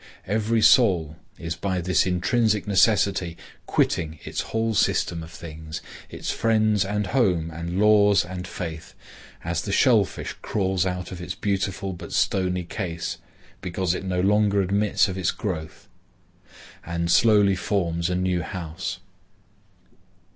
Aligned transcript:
Every 0.25 0.63
soul 0.63 1.15
is 1.37 1.55
by 1.55 1.79
this 1.79 2.07
intrinsic 2.07 2.65
necessity 2.65 3.37
quitting 3.67 4.17
its 4.23 4.41
whole 4.49 4.73
system 4.73 5.21
of 5.21 5.29
things, 5.29 5.79
its 6.09 6.31
friends 6.31 6.83
and 6.83 7.05
home 7.05 7.51
and 7.51 7.79
laws 7.79 8.25
and 8.25 8.47
faith, 8.47 8.95
as 9.43 9.61
the 9.61 9.71
shell 9.71 10.03
fish 10.03 10.33
crawls 10.41 10.87
out 10.87 11.11
of 11.11 11.21
its 11.21 11.35
beautiful 11.35 11.93
but 11.93 12.13
stony 12.13 12.63
case, 12.63 13.19
because 13.61 13.93
it 13.93 14.03
no 14.03 14.21
longer 14.21 14.59
admits 14.63 15.07
of 15.07 15.19
its 15.19 15.29
growth, 15.29 15.87
and 16.83 17.11
slowly 17.11 17.55
forms 17.55 18.09
a 18.09 18.15
new 18.15 18.41
house. 18.41 18.97